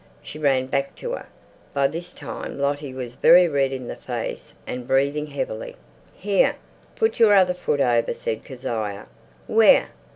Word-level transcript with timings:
She 0.23 0.39
ran 0.39 0.65
back 0.65 0.95
to 0.95 1.11
her. 1.11 1.27
By 1.75 1.85
this 1.85 2.15
time 2.15 2.57
Lottie 2.57 2.91
was 2.91 3.13
very 3.13 3.47
red 3.47 3.71
in 3.71 3.87
the 3.87 3.95
face 3.95 4.55
and 4.65 4.87
breathing 4.87 5.27
heavily. 5.27 5.75
"Here, 6.17 6.55
put 6.95 7.19
your 7.19 7.35
other 7.35 7.53
foot 7.53 7.79
over," 7.81 8.11
said 8.15 8.43
Kezia. 8.43 9.05
"Where?" 9.45 9.89